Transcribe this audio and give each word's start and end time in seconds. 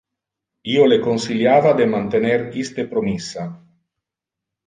Io 0.75 0.85
le 0.91 0.95
consiliava 1.07 1.73
de 1.81 1.87
mantener 1.91 2.39
iste 2.63 2.87
promissa. 2.97 3.47